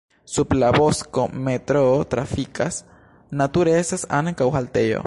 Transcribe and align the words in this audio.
Sub 0.35 0.53
la 0.61 0.69
bosko 0.77 1.25
metroo 1.49 1.93
trafikas, 2.15 2.81
nature 3.43 3.79
estas 3.85 4.09
ankaŭ 4.23 4.53
haltejo. 4.59 4.99